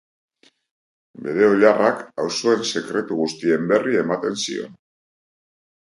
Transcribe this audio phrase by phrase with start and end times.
[1.25, 4.77] Bere oilarrak auzoen sekretu guztien berri ematen zion.